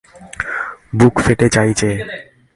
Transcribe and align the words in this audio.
বুক 0.99 1.15
ফেটে 1.25 1.47
যায় 1.49 1.73
যে! 1.73 1.91